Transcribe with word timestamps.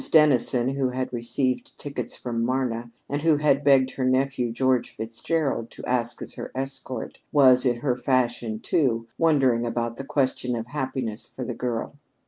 Dennison, 0.11 0.69
who 0.69 0.89
had 0.89 1.13
received 1.13 1.77
tickets 1.77 2.15
from 2.15 2.43
Marna, 2.43 2.89
and 3.07 3.21
who 3.21 3.37
had 3.37 3.63
begged 3.63 3.91
her 3.91 4.03
nephew, 4.03 4.51
George 4.51 4.95
Fitzgerald, 4.95 5.69
to 5.69 5.85
act 5.85 6.23
as 6.23 6.33
her 6.33 6.51
escort, 6.55 7.19
was, 7.31 7.67
in 7.67 7.81
her 7.81 7.95
fashion, 7.95 8.59
too, 8.59 9.05
wondering 9.19 9.63
about 9.63 9.97
the 9.97 10.03
question 10.03 10.55
of 10.55 10.65
happiness 10.65 11.27
for 11.27 11.43
the 11.45 11.53
girl. 11.53 11.97